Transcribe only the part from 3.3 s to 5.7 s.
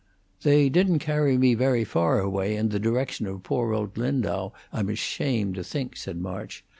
poor old Lindau, I'm ashamed to